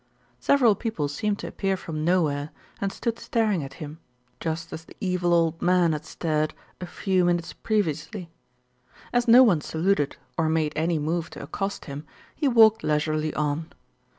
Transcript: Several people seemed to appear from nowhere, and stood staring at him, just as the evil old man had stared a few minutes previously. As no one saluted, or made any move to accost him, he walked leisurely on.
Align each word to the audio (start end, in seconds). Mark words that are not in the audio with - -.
Several 0.39 0.73
people 0.73 1.07
seemed 1.07 1.37
to 1.37 1.47
appear 1.47 1.77
from 1.77 2.03
nowhere, 2.03 2.49
and 2.81 2.91
stood 2.91 3.19
staring 3.19 3.63
at 3.63 3.75
him, 3.75 3.99
just 4.39 4.73
as 4.73 4.83
the 4.83 4.97
evil 4.99 5.31
old 5.31 5.61
man 5.61 5.91
had 5.91 6.05
stared 6.05 6.55
a 6.79 6.87
few 6.87 7.23
minutes 7.23 7.53
previously. 7.53 8.31
As 9.13 9.27
no 9.27 9.43
one 9.43 9.61
saluted, 9.61 10.17
or 10.39 10.49
made 10.49 10.73
any 10.75 10.97
move 10.97 11.29
to 11.29 11.43
accost 11.43 11.85
him, 11.85 12.03
he 12.35 12.47
walked 12.47 12.83
leisurely 12.83 13.31
on. 13.35 13.71